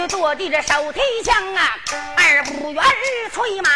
[0.00, 1.76] 就坐地着手提枪啊，
[2.16, 2.82] 二五元
[3.30, 3.68] 催马。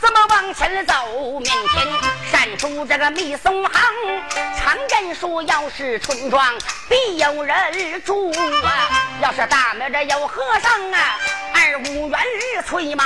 [0.00, 1.40] 怎么往前走？
[1.40, 1.88] 面前
[2.30, 3.72] 闪出这个密松行。
[4.56, 6.46] 常言说，要是村庄
[6.88, 9.18] 必有人住啊。
[9.20, 11.18] 要是大庙这有和尚啊，
[11.52, 12.20] 二五元
[12.64, 13.04] 催马，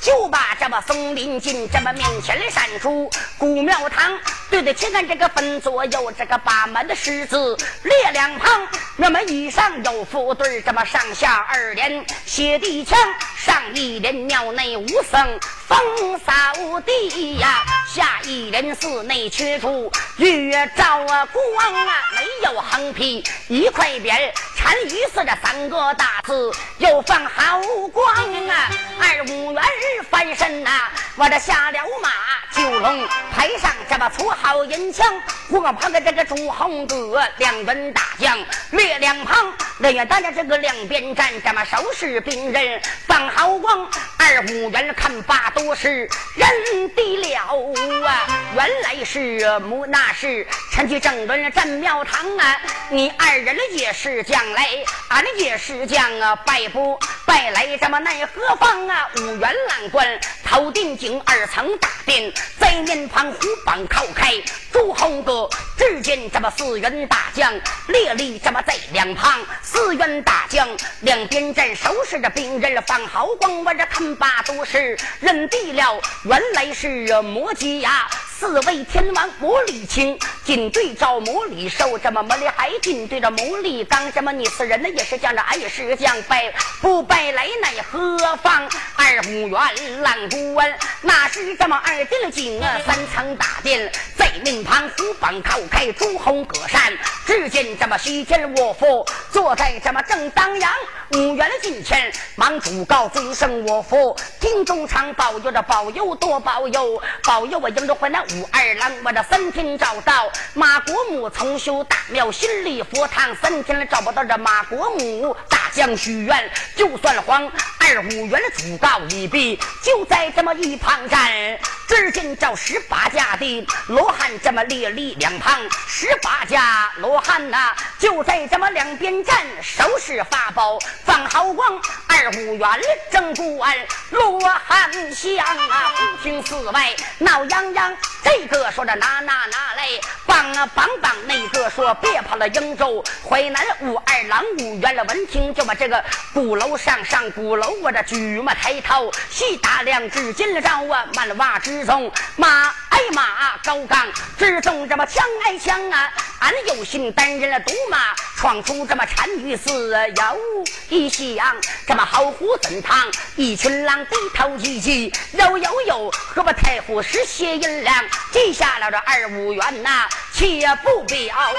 [0.00, 4.18] 就把这么松林进这么面前闪出古庙堂。
[4.48, 12.98] 对得起看这个分左右这个把门的狮子列两旁，那么以上有副对这么上下二连写地墙，
[13.36, 15.38] 上一连庙内无僧。
[15.68, 27.62] 风扫地呀，下一人寺内缺处月照啊光啊，没有横批一块匾，缠于四这三个大字，又放好
[27.94, 28.06] 光
[28.46, 28.68] 啊。
[29.00, 29.62] 二五元
[30.10, 30.70] 翻身呐，
[31.16, 32.10] 我这下了马，
[32.52, 35.06] 九龙台上这么粗好银枪，
[35.48, 38.38] 我旁的这个朱红哥两员大将
[38.72, 43.88] 列两旁，人员大家这个两边站，这么收拾兵刃放好光。
[44.18, 47.72] 二五元看罢都是人的了
[48.06, 48.26] 啊！
[48.54, 52.60] 原来是母那是陈去正论战庙堂啊！
[52.90, 54.68] 你二人也是将来，
[55.08, 56.34] 俺也是将啊！
[56.46, 59.08] 败不败来这么奈何方啊？
[59.16, 64.34] 五元郎官头定顶二层大殿，在面旁虎榜靠开。
[64.72, 67.52] 朱红哥只见这么四员大将
[67.88, 70.68] 列立这么在两旁，四员大将
[71.00, 76.00] 两边站收拾着兵刃放毫光，我这看罢都是认地了。
[76.24, 78.08] 原来是魔吉呀！
[78.38, 88.66] 四位天王魔力青，紧对着魔力寿，这么魔力海紧对着魔力刚，这么你四人呢也是将，这俺也是将，拜不拜来奈何方？
[88.96, 94.30] 二五元烂不稳，那是这么二顶井啊，三层大殿，在
[94.64, 96.92] 旁虎榜靠开，朱红隔扇，
[97.26, 100.72] 只见这么西天卧佛坐在这么正当阳，
[101.12, 108.20] 五元的近前忙主告尊声卧佛，听中常保佑着保佑多保佑，保佑我迎着回来。
[108.20, 115.36] 武二郎，我这三天找到马国母重修大庙，新立佛堂，三天了找不到这马国母。
[115.48, 117.44] 大将许愿，就算黄
[117.80, 121.58] 二五元的主告已毕，就在这么一旁站。
[121.88, 131.80] 只见这十八家的罗汉这么列立两旁，十八家罗汉呐，就在这么两边站，收拾法宝放好光。
[132.08, 132.68] 二五元
[133.10, 133.76] 正官
[134.10, 137.96] 罗汉香啊，五听四外闹洋洋。
[138.22, 139.88] 这个说着拿拿拿来
[140.26, 145.02] 棒啊棒棒，那个说别跑了英州淮南武二郎五元了。
[145.04, 154.06] 闻听就把这个鼓楼上上鼓楼，我这举嘛抬头细打量，只见了招啊满瓦之中马挨马高岗
[154.38, 161.54] 之中这么枪挨枪啊，俺有幸担任了独马闯出这么单于寺，有一响
[161.86, 163.06] 这么好虎怎堂
[163.36, 167.94] 一群狼低头唧唧，有有有和我太傅是谢银两。
[168.32, 171.50] 记下了这二五元呐，且不表啊！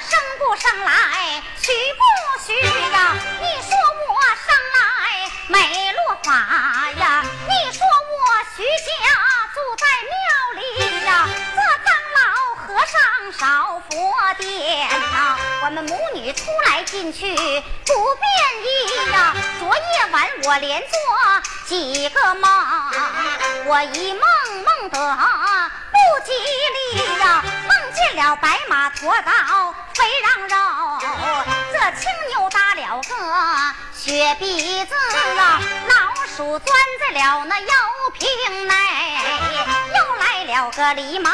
[0.00, 2.02] 生不生来，许不
[2.44, 2.52] 许
[2.92, 3.14] 呀？
[3.40, 3.76] 你说
[4.08, 6.32] 我生来没落发
[6.98, 7.24] 呀？
[7.46, 8.22] 你说我
[8.56, 8.90] 徐家
[9.54, 10.14] 住在庙
[10.60, 12.20] 里呀，这长老
[12.56, 12.92] 和尚
[13.38, 15.38] 烧佛殿呐。
[15.64, 18.26] 我们母女出来进去不便
[18.64, 19.34] 宜呀。
[19.58, 20.88] 昨夜晚我连做
[21.66, 22.50] 几个梦，
[23.66, 24.20] 我一梦
[24.64, 24.98] 梦得
[25.90, 30.56] 不吉利呀，梦见了白马驮刀飞让肉，
[31.72, 33.14] 这青牛打了个
[33.94, 34.94] 雪鼻子
[35.38, 37.66] 啊，老鼠钻在了那药
[38.12, 38.28] 瓶
[38.66, 38.74] 内，
[39.94, 41.30] 又来了个狸猫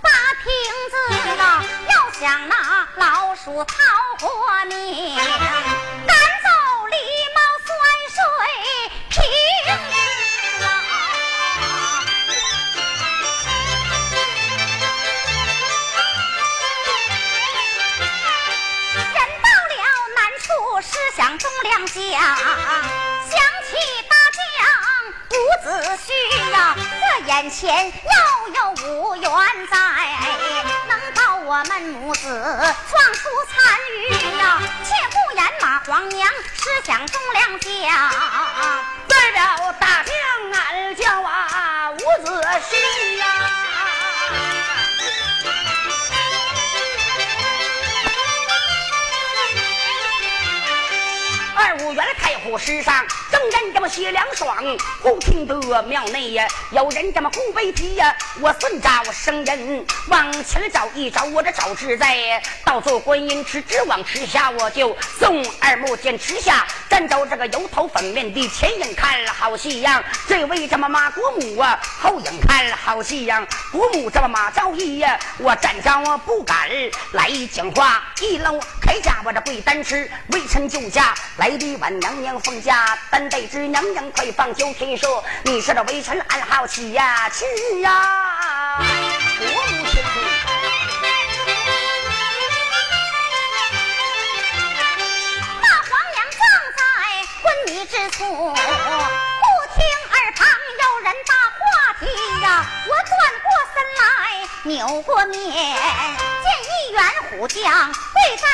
[0.00, 0.10] 把
[0.42, 0.52] 瓶
[0.90, 0.96] 子
[1.40, 3.74] 啊，要想那老鼠逃
[4.20, 5.16] 活命，
[52.14, 54.56] 太湖石上，正人这么写凉爽，
[55.02, 58.14] 忽听得庙内呀有人这么呼悲啼呀。
[58.40, 76.68] 我孙赵生人往前找一找，我这赵志在到做观音池，直往池下我就送二目见池下，站着这个油头粉面的前影看了好戏样，这位这么马国母啊后影看了好戏样，国母这么马昭义呀，我站着我不敢
[77.12, 78.58] 来讲话，一搂
[78.92, 88.76] 开家我这跪单吃，微臣就驾来的晚娘娘奉驾，单得知娘娘快放酒听说，你是这微臣安好起呀，去呀，
[89.38, 90.22] 国母千岁。
[95.62, 96.42] 那皇娘正
[96.76, 96.82] 在
[97.40, 98.54] 昏迷之处，不
[99.72, 100.46] 听耳旁
[100.82, 101.64] 有人把话
[101.98, 102.04] 题
[102.42, 103.10] 呀，我转
[103.40, 104.04] 过身来，
[104.64, 108.46] 扭过面，见一员虎将跪在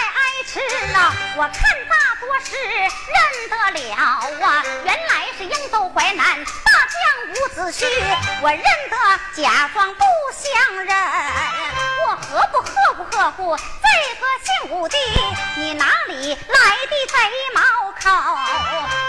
[0.51, 0.59] 是
[0.95, 1.61] 啊，我看
[1.91, 6.99] 大多是认得了啊，原来是英州淮南大将
[7.29, 7.87] 伍子胥，
[8.41, 8.97] 我认得
[9.43, 10.03] 假装不
[10.33, 10.97] 相认，
[12.07, 14.97] 我何不呵护呵护这个姓武的？
[15.57, 17.19] 你哪里来的贼
[17.55, 17.61] 毛
[17.93, 18.09] 口？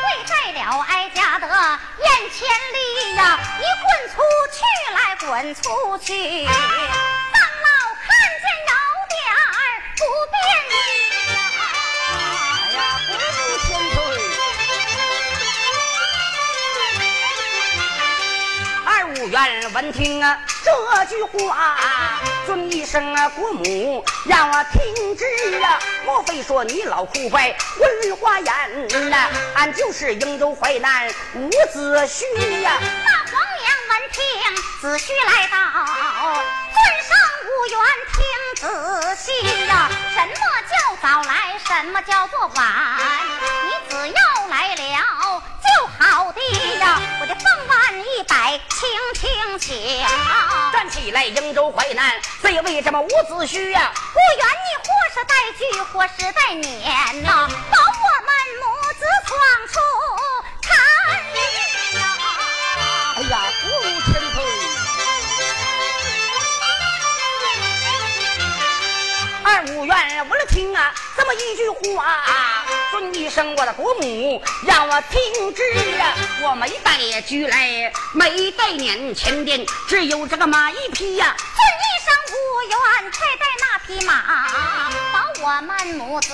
[0.01, 4.21] 跪在了哀家的眼前里呀，你滚出
[4.51, 4.59] 去
[4.93, 6.45] 来，滚出去！
[6.45, 8.07] 长老看
[8.41, 8.73] 见有
[9.07, 9.15] 点
[9.95, 10.37] 不便
[19.39, 21.77] 二五元闻听啊这句话，
[22.45, 25.23] 尊一声啊国母，让我听之
[25.63, 25.79] 啊！
[26.05, 29.29] 莫非说你老哭坏昏花眼呐？
[29.55, 32.73] 俺就是瀛州淮南伍子胥呀！
[32.81, 34.21] 那皇娘闻听，
[34.81, 35.55] 子胥来到，
[36.73, 36.77] 尊
[37.07, 37.15] 上
[37.45, 37.79] 无缘
[38.11, 38.19] 听
[38.57, 39.31] 仔细
[39.67, 40.33] 呀，什么
[40.67, 42.59] 叫早来，什么叫做晚？
[43.63, 46.41] 你只要来了就好的
[46.77, 47.43] 呀，我的凤
[47.89, 50.03] 碗一百轻轻起。
[50.71, 52.13] 站起来，瀛州淮南
[52.43, 53.91] 这位这么伍子胥呀！
[54.13, 57.49] 不原你或是带句，或是带撵呐，
[73.29, 75.61] 生我的国母，让我听之
[75.99, 76.15] 啊！
[76.41, 82.37] 我没带驹来，没带撵前边，只有这个马一匹呀、这一生无
[82.69, 84.47] 缘才带那匹马，
[85.13, 86.33] 保我们母子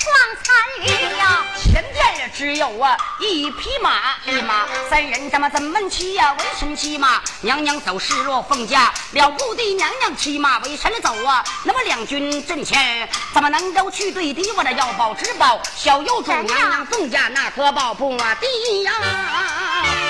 [0.00, 0.12] 闯
[0.42, 1.44] 参与呀。
[1.62, 11.44] 前殿只有啊一匹马，一马三人这么怎么骑呀、为臣骑马，娘娘走失落凤驾，了不得娘娘骑马为臣走啊。
[11.64, 14.50] 那么两军阵前怎么能够去对敌？
[14.52, 20.09] 我这要保之宝，小幼主娘娘纵驾那可保不啊敌呀。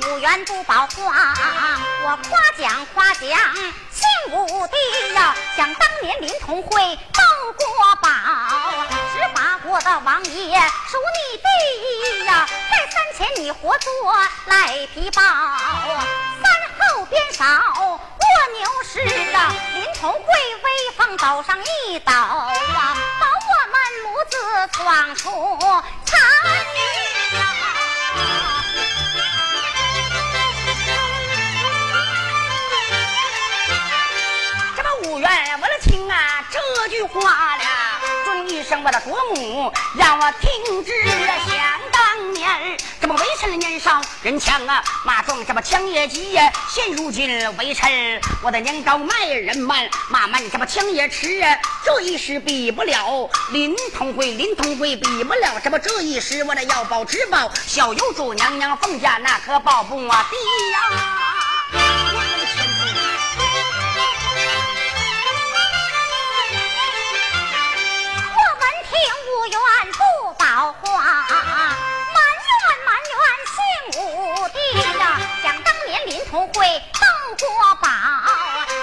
[0.00, 1.34] 五元不保话，
[2.04, 3.28] 我夸奖夸奖
[3.90, 4.76] 姓武的
[5.14, 7.66] 呀，想当年林同会斗过
[8.00, 8.08] 宝，
[9.12, 13.92] 十八国的王爷数你第一呀，在三前你活捉
[14.46, 18.24] 赖皮豹，三后边少蜗
[18.58, 19.00] 牛氏
[19.34, 25.30] 啊，林同会威风斗上一抖啊，保我们母子闯出
[26.06, 26.18] 残
[37.12, 37.64] 话了，
[38.24, 40.92] 尊一声我的国母，让我听之。
[41.06, 46.50] 想当年这么为臣的年少人强啊，马壮这么枪也急呀。
[46.70, 47.28] 现如今
[47.58, 51.58] 为臣，我的年高迈人慢，马慢这么枪也迟啊。
[51.84, 60.36] 这一时比不了林同辉，林同辉比不了这么这一时，我的要保之宝，小有主娘娘奉驾那可保不啊地
[60.70, 60.78] 呀。
[62.14, 62.21] 我
[68.92, 69.58] 闻听五元
[69.92, 69.98] 不
[70.34, 71.02] 保话，
[72.12, 72.52] 埋怨
[72.84, 73.16] 埋怨
[73.48, 73.56] 姓
[74.02, 74.02] 武
[74.48, 74.54] 的
[74.98, 77.00] 呀，想当年林同会斗
[77.40, 77.88] 过宝，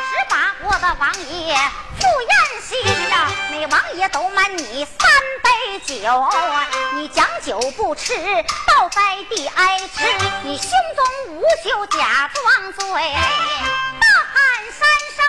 [0.10, 1.56] 十八国的王爷
[2.00, 2.32] 赴宴
[2.64, 5.08] 席呀，每王爷都满你三
[5.44, 6.28] 杯酒，
[6.96, 8.16] 你讲酒不吃，
[8.68, 10.04] 倒在地挨吃，
[10.44, 12.84] 你胸中无酒假装醉，
[14.02, 15.24] 大喊三声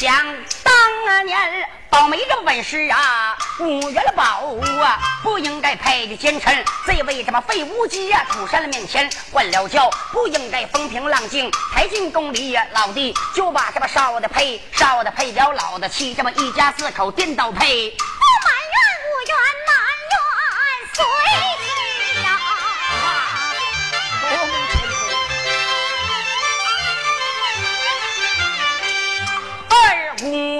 [0.00, 0.16] 想
[0.62, 6.64] 当年儿倒霉这本事啊，五元的宝啊，不应该配的奸臣。
[6.86, 17.94] 这位这么废物鸡呀，土山的面前换了轿，不应该风平浪静，抬进宫里呀，老弟就把这么少的配，少的配了老的气，这么一家四口颠倒配。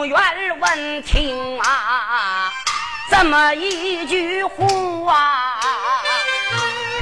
[0.00, 0.18] 五元
[0.58, 2.50] 闻听啊，
[3.10, 5.60] 这么一句话，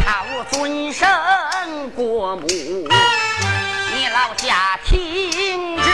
[0.04, 1.08] 靠尊生
[1.90, 5.90] 国母，你老家听之，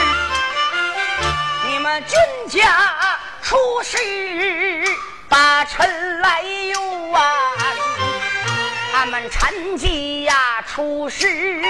[1.67, 3.99] 你们军家出事
[5.29, 7.21] 把臣来冤，
[8.95, 9.87] 俺们陈家
[10.23, 11.61] 呀出事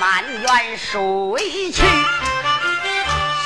[0.00, 1.84] 埋怨谁去？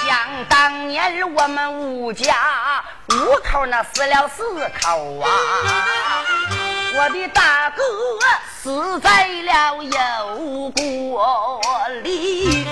[0.06, 5.30] 想当年我们吴家五口那死了四口啊，
[6.94, 7.82] 我的大哥
[8.62, 11.58] 死在了油锅
[12.02, 12.66] 里，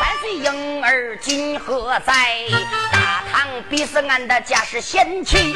[0.00, 2.46] 三岁婴儿今何在？
[2.90, 5.54] 大唐逼死俺的家是贤妻。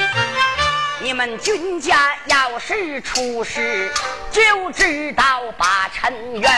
[1.00, 3.92] 你们君家要是出事，
[4.30, 6.50] 就知道把陈冤。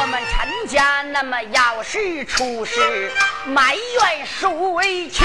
[0.00, 3.12] 我们陈家那么要是出事，
[3.44, 5.24] 埋怨谁去？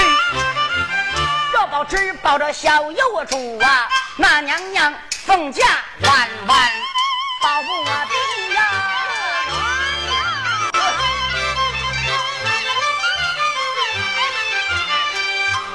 [1.52, 4.92] 若保只保着小幼主啊，那娘娘
[5.24, 5.64] 凤驾
[6.02, 6.72] 万万
[7.40, 8.60] 保不定呀。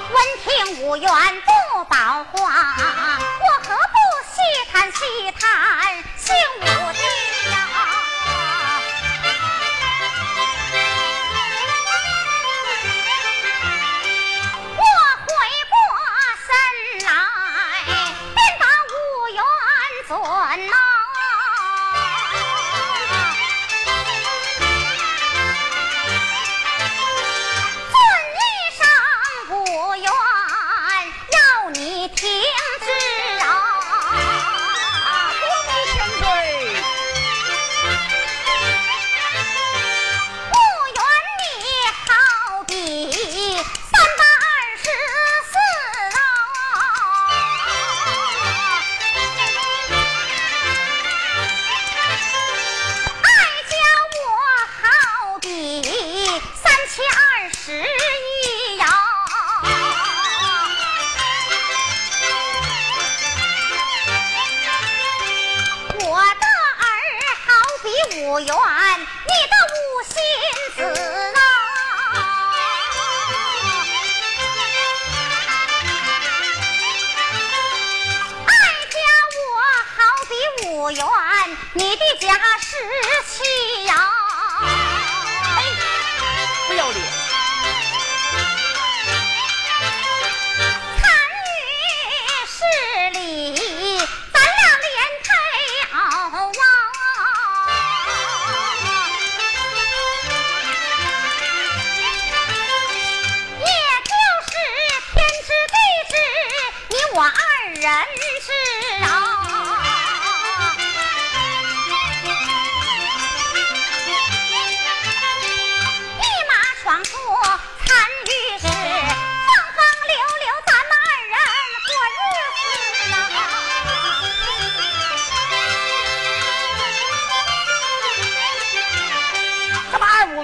[0.09, 1.11] 闻听无缘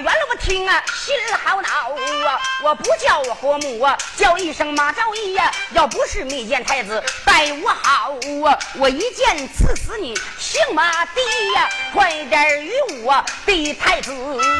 [0.02, 1.68] 我听啊，心好恼
[2.26, 2.40] 啊！
[2.62, 5.52] 我不叫我国母啊，叫一声马昭仪呀。
[5.70, 8.12] 要不是没见太子待我好
[8.44, 11.20] 啊，我一剑刺死你，姓马的
[11.54, 11.68] 呀！
[11.92, 12.72] 快点与
[13.02, 14.12] 我的太子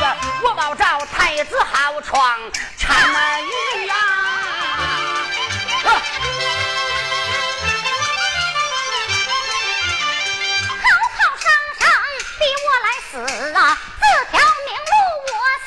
[0.03, 2.39] 啊，我保赵太子好闯
[2.79, 3.43] 长安
[3.87, 3.95] 呀！
[5.83, 5.91] 好
[11.11, 11.51] 好生
[11.81, 11.89] 生
[12.39, 13.79] 逼我来死啊！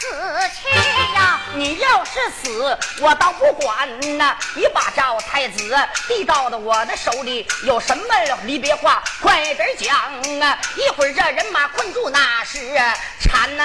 [0.07, 1.39] 死去呀！
[1.55, 2.11] 你要是
[2.41, 4.35] 死，我倒不管呐！
[4.55, 5.75] 你把赵太子
[6.07, 8.03] 递到了我的手里，有什么
[8.43, 9.95] 离别话，快点讲
[10.39, 10.57] 啊！
[10.75, 12.77] 一会儿这人马困住，那是
[13.19, 13.63] 馋呐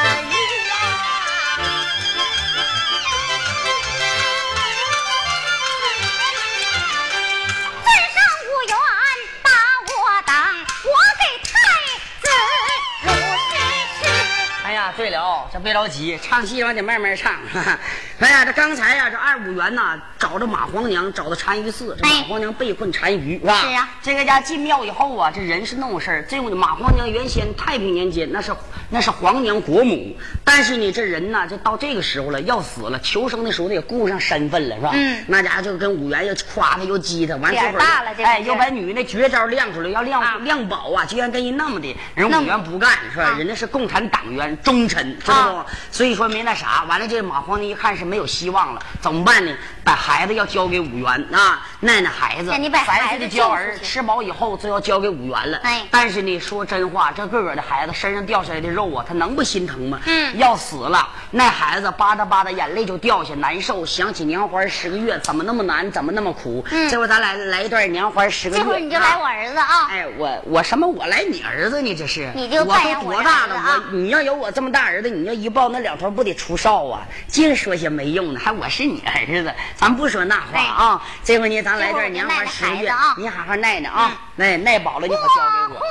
[15.03, 17.33] 对了，这别着急，唱戏还得慢慢唱。
[18.21, 23.61] 哎呀，这刚才呀，这二五元呐，找着马皇娘，找到单于寺，这哎马皇娘被困单于，是吧？
[23.63, 26.25] 是啊这个家进庙以后啊，这人是那种事儿。
[26.29, 28.55] 这种马皇娘原先太平年间那是
[28.95, 34.91] 那是皇娘国母，但是呢，这人呢，就到这个时候了，要死了，求生的时候也顾上身份了，是吧？
[34.93, 43.25] 嗯那家伙就跟五元又夸他又激他，完脸这会儿大了这哎，是又把女那绝招亮出来，要亮啊亮宝啊，居然跟人那么的，人弄武元不干是吧？
[43.25, 45.57] 啊人家是共产党员忠臣，知道不？
[45.57, 49.57] 啊所以说没那啥，完了这马皇娘一看是没有希望了，怎么办呢？
[49.83, 55.59] 把孩子要交给五元啊，奶奶孩子，那你把三孩子岁的娇儿吃饱以后就要交给五元了。
[55.63, 60.01] 哎但是呢，说真话，这个个的孩子身上掉下来的肉啊，他能不心疼吗？
[60.07, 66.65] 嗯要死了，那孩子吧嗒吧嗒眼泪就掉下，难受，想起娘怀十个月，怎么那么难，怎么那么苦？
[66.71, 68.63] 嗯这会儿咱来来一段娘怀十个月。
[68.63, 70.87] 这会你就来我啊儿子啊，哎，我我什么？
[70.87, 71.95] 我来你儿子呢？
[71.95, 73.55] 这是你就我扮演我都多大了？
[73.57, 77.03] 我你要有我这么大儿子，你要一抱那两头不得出哨啊？
[77.29, 81.03] 净说些没用的，还我是你儿子，咱不说那话啊。
[81.25, 85.29] 这回呢，咱来段娘怀十个月你好好耐耐啊，耐耐饱了你可交
[85.69, 85.81] 给回我。
[85.81, 85.87] 过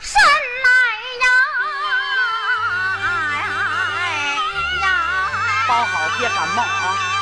[0.00, 0.18] 神
[6.20, 7.19] 别感冒啊。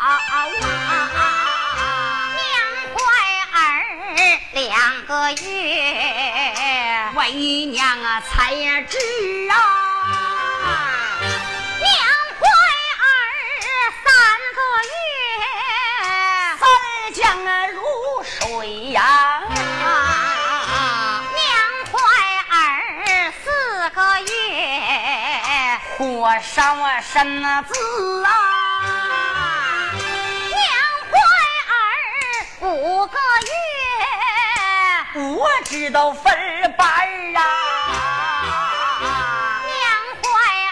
[0.00, 0.08] 娘
[2.94, 2.96] 怀
[3.52, 3.60] 儿
[4.54, 5.44] 两个月，
[7.16, 7.20] 为
[7.66, 8.96] 娘啊才知
[9.50, 9.52] 啊，
[11.80, 11.86] 娘
[12.38, 12.48] 怀
[12.96, 13.04] 儿
[14.02, 14.08] 三
[14.56, 14.58] 个
[14.88, 14.96] 月，
[16.58, 17.78] 三儿将啊如
[18.24, 18.40] 水
[18.92, 19.42] 呀、
[21.36, 21.44] 娘
[21.92, 21.94] 怀
[22.48, 22.56] 儿
[23.44, 23.44] 四
[23.90, 24.24] 个月。
[25.98, 26.00] 火
[26.40, 27.44] 烧啊身子
[28.24, 28.30] 啊，
[33.10, 33.18] 个
[35.14, 36.32] 月，我知道分
[36.76, 37.42] 班儿啊，
[39.66, 39.78] 娘
[40.22, 40.24] 怀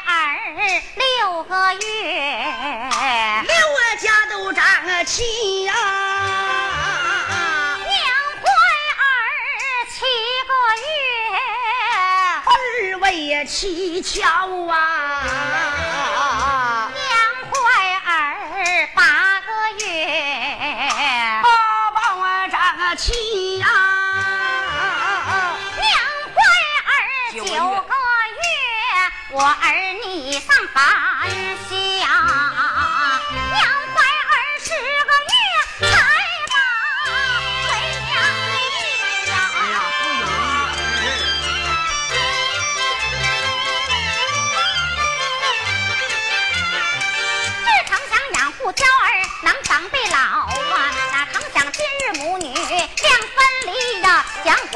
[0.06, 0.12] 儿
[0.96, 1.78] 六个月，
[3.42, 4.64] 六个家都长
[5.04, 5.72] 齐呀、
[7.76, 7.88] 娘
[8.40, 8.46] 怀
[8.96, 9.04] 儿
[9.90, 9.96] 七
[10.46, 10.52] 个
[10.86, 10.86] 月，
[12.44, 12.50] 二
[13.00, 14.26] 位也蹊跷
[14.68, 14.76] 啊，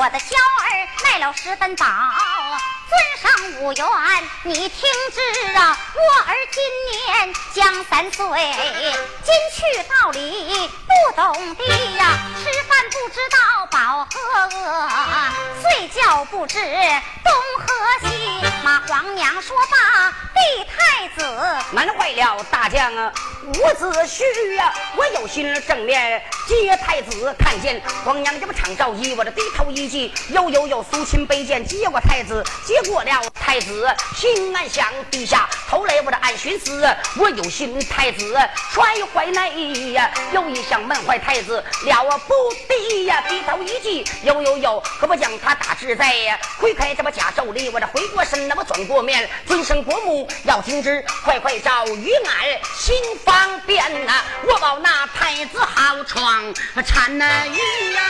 [0.02, 1.86] 我的娇儿卖了十分宝，
[3.62, 8.26] 尊上无缘，你听之啊，我儿今年将三岁，
[9.22, 11.64] 今去道理不懂的
[11.96, 14.18] 呀，吃饭不知道饱和
[14.58, 14.88] 饿，
[15.62, 18.28] 睡觉不知东和西。
[18.64, 21.24] 马皇娘说罢，立太子，
[21.70, 23.12] 难坏了大将啊，
[23.44, 36.84] 伍子胥呀，我有心正面接太子，看见皇娘这么长照衣，我这低头一记，呦呦呦苏秦背剑接过太子，接过了太子，心暗想陛下，头来我这暗寻思，
[37.16, 38.36] 我有心太子
[38.72, 42.34] 揣怀内呀，又一想闷坏太子了不
[42.68, 56.02] 得呀，低头一记，呦呦呦可不将他打志在呀，挥开这么假手里，我这回过身，那么转过面，尊生国母要听之，快快找于俺心方便呐，我保那太子好
[56.32, 58.00] 闯产那玉呀。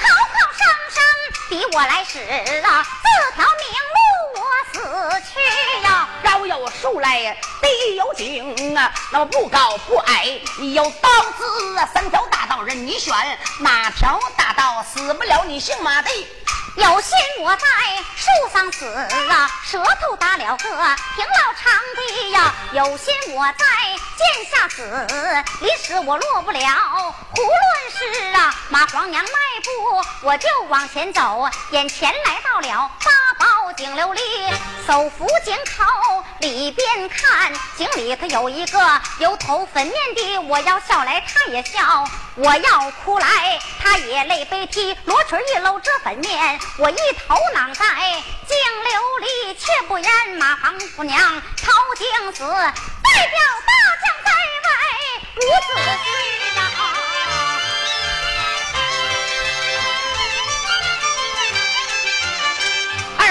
[0.00, 1.00] 口口声声
[1.48, 2.18] 逼我来使
[2.64, 4.00] 啊，这条明路
[4.40, 5.38] 我死去
[5.84, 6.08] 呀！
[6.24, 10.40] 高有树来，低有井啊，那么不高不矮，
[10.74, 13.14] 有刀子啊，三条大道任你选，
[13.60, 16.10] 哪条大道死不了你姓马的？
[16.76, 17.66] 有心我在
[18.16, 23.66] 树上死啊，舌头打了个平老长的呀；有心我在
[24.16, 25.06] 剑下死，
[25.60, 26.60] 离死我落不了。
[27.36, 29.30] 无论是啊马皇娘迈
[29.64, 33.29] 步，我就往前走，眼前来到了八
[33.80, 34.20] 井琉璃，
[34.86, 46.60] 手扶井口里边看，井里头有一个油头粉面的，我要笑来他也笑，我要哭来他也泪悲啼，罗裙一搂遮粉面。
[46.76, 47.84] 我一头囊在
[48.46, 51.18] 井流里，却不言马皇姑娘
[51.56, 54.30] 朝京子，代表大将在
[54.62, 54.70] 外
[55.36, 56.39] 无子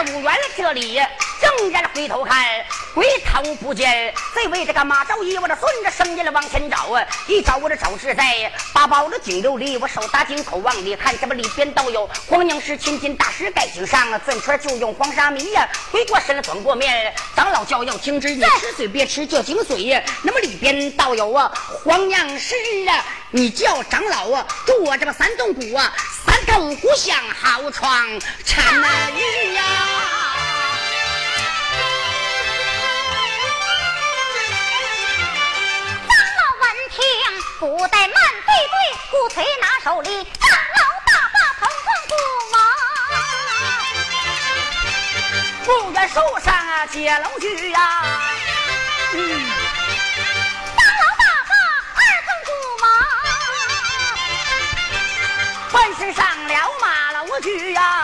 [0.08, 0.96] 五元这里
[1.42, 2.38] 正在回头看，
[2.96, 21.52] 回头不见，这位这个马昭义，我这顺着声音来往前找啊，一找我这找是在八宝的井流里，我手搭井口往里看，这么里边都有黄娘石千金大石盖井上啊，转圈就用黄沙迷呀，回过身来转过面，长老教要听之，你吃水别吃这井水呀，那么里边倒有啊
[21.84, 22.56] 黄娘石
[22.90, 25.94] 啊，你叫长老啊，住我这个三洞谷啊，
[26.26, 30.19] 三洞谷像好床产那玉呀。
[37.60, 38.74] 古代慢对对，
[39.12, 42.12] 鼓槌拿手里，长老大大头痛不
[42.54, 42.58] 忙。
[45.66, 48.06] 不远树上啊接龙去呀、
[49.14, 49.20] 嗯，
[50.78, 51.54] 长老大大
[51.96, 52.50] 二痛不
[52.82, 52.88] 亡。
[55.74, 57.99] 奔是上了马楼去呀、长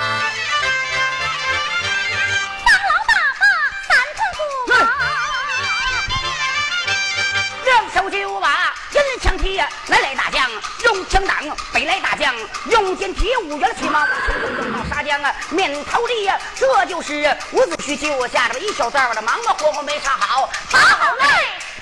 [11.15, 12.35] 用枪挡，北来大将
[12.69, 17.13] 用剑铁，五元骑马用到杀将啊，面头里呀，这就是
[17.53, 21.25] 伍子胥救下这么一小段的忙忙活活没插好，好好来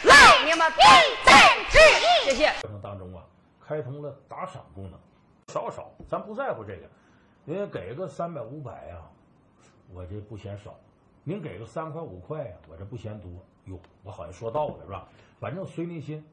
[0.03, 0.83] 来，你们必
[1.25, 1.35] 战
[1.71, 2.53] 之意，谢谢。
[2.61, 3.23] 过程当中啊，
[3.67, 4.99] 开通了打赏功能，
[5.47, 6.81] 少少，咱不在乎这个，
[7.43, 9.01] 您给个三百五百啊，
[9.91, 10.69] 我这不嫌少；
[11.23, 13.31] 您给个三块五块呀、我这不嫌多。
[13.65, 15.07] 哟，我好像说到了是吧？
[15.39, 16.23] 反正随您心。